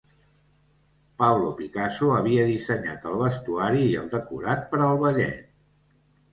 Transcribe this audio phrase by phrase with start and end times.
[1.23, 5.49] Pablo Picasso havia dissenyat el vestuari i el decorat per al ballet.